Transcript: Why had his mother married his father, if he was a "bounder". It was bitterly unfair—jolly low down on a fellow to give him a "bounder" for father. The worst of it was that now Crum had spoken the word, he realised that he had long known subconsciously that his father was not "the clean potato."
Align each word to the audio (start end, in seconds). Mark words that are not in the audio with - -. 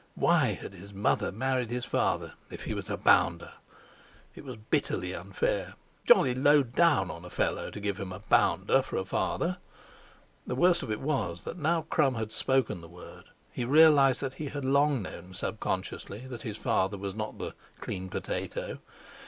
Why 0.15 0.53
had 0.53 0.73
his 0.73 0.95
mother 0.95 1.31
married 1.31 1.69
his 1.69 1.85
father, 1.85 2.33
if 2.49 2.63
he 2.63 2.73
was 2.73 2.89
a 2.89 2.97
"bounder". 2.97 3.51
It 4.33 4.43
was 4.43 4.55
bitterly 4.55 5.13
unfair—jolly 5.13 6.33
low 6.33 6.63
down 6.63 7.11
on 7.11 7.23
a 7.23 7.29
fellow 7.29 7.69
to 7.69 7.79
give 7.79 7.99
him 7.99 8.11
a 8.11 8.17
"bounder" 8.17 8.81
for 8.81 9.05
father. 9.05 9.59
The 10.47 10.55
worst 10.55 10.81
of 10.81 10.89
it 10.89 11.01
was 11.01 11.43
that 11.43 11.59
now 11.59 11.83
Crum 11.83 12.15
had 12.15 12.31
spoken 12.31 12.81
the 12.81 12.87
word, 12.89 13.25
he 13.51 13.63
realised 13.63 14.21
that 14.21 14.33
he 14.33 14.47
had 14.47 14.65
long 14.65 15.03
known 15.03 15.35
subconsciously 15.35 16.25
that 16.25 16.41
his 16.41 16.57
father 16.57 16.97
was 16.97 17.13
not 17.13 17.37
"the 17.37 17.53
clean 17.79 18.09
potato." 18.09 18.79